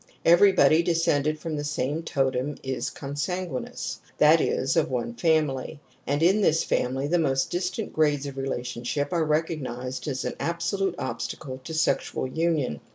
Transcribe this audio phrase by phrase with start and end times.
[0.25, 6.41] Everybody descended from thq^ame totem is consanguin eous; that is, of one family; and in
[6.41, 10.95] this family / the most distant grades of relationjship are > recognized as an absolute
[10.97, 12.81] obstacle to sexual union.